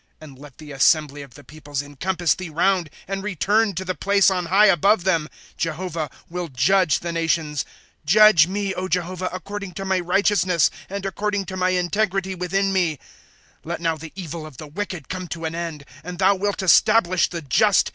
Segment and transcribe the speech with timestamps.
[0.19, 4.31] ''And let the assembly of the peoples oiicompass thee round, And return to the place
[4.31, 5.29] on high, above them.
[5.53, 7.65] ^ Jehovah will judge the nations;
[8.03, 12.73] Judge me, O Jehovah, According to my righteousness, and according to my integ rity within
[12.73, 12.97] me.
[13.31, 16.63] * Let now the evil of the wicked come to an end; And thou wilt
[16.63, 17.89] establish the just.